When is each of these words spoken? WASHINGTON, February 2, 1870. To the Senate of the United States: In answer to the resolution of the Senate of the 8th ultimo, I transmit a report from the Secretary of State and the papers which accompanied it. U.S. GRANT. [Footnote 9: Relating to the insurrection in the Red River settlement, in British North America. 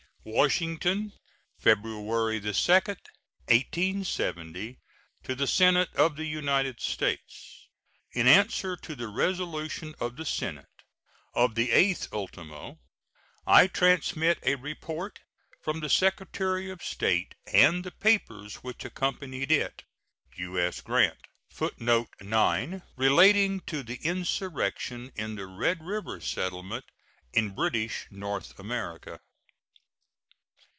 WASHINGTON, 0.23 1.13
February 1.57 2.39
2, 2.39 2.45
1870. 2.49 4.77
To 5.23 5.33
the 5.33 5.47
Senate 5.47 5.89
of 5.95 6.15
the 6.15 6.27
United 6.27 6.79
States: 6.79 7.67
In 8.11 8.27
answer 8.27 8.75
to 8.75 8.93
the 8.95 9.07
resolution 9.07 9.95
of 9.99 10.17
the 10.17 10.25
Senate 10.25 10.83
of 11.33 11.55
the 11.55 11.69
8th 11.69 12.13
ultimo, 12.13 12.77
I 13.47 13.65
transmit 13.65 14.37
a 14.43 14.53
report 14.53 15.21
from 15.63 15.79
the 15.79 15.89
Secretary 15.89 16.69
of 16.69 16.83
State 16.83 17.33
and 17.51 17.83
the 17.83 17.89
papers 17.89 18.57
which 18.57 18.85
accompanied 18.85 19.51
it. 19.51 19.85
U.S. 20.37 20.81
GRANT. 20.81 21.17
[Footnote 21.49 22.09
9: 22.21 22.83
Relating 22.95 23.59
to 23.61 23.81
the 23.81 23.97
insurrection 24.03 25.11
in 25.15 25.33
the 25.33 25.47
Red 25.47 25.83
River 25.83 26.19
settlement, 26.21 26.85
in 27.33 27.55
British 27.55 28.05
North 28.11 28.59
America. 28.59 29.19